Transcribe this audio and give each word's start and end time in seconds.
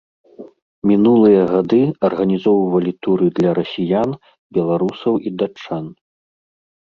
Мінулыя 0.91 1.41
гады 1.53 1.81
арганізоўвалі 2.07 2.91
туры 3.07 3.27
для 3.39 3.49
расіян, 3.59 4.11
беларусаў 4.59 5.13
і 5.27 5.35
датчан. 5.43 5.85